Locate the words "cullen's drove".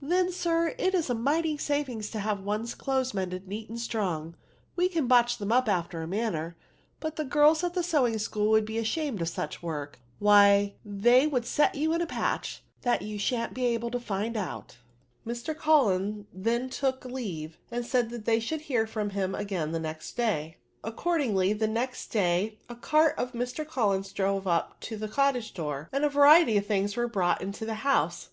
23.66-24.46